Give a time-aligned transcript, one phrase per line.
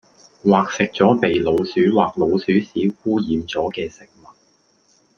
[0.43, 4.25] 或食左被老鼠或老鼠屎污染左既食物